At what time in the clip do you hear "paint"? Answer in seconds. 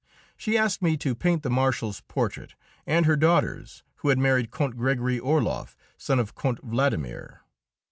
1.13-1.43